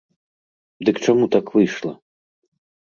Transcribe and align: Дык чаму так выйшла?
Дык 0.89 0.95
чаму 1.05 1.25
так 1.37 1.45
выйшла? 1.59 1.93